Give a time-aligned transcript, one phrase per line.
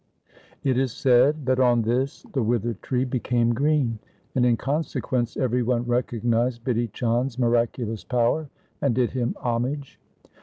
[0.63, 3.99] 1 It is said that on this the withered tree became green,
[4.33, 8.49] and in consequence every one recognized Bidhi Chand's miraculous power
[8.81, 9.99] and did him homage.